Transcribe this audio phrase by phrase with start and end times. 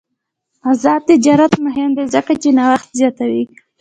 [0.71, 3.43] آزاد تجارت مهم دی ځکه چې نوښت زیاتوي.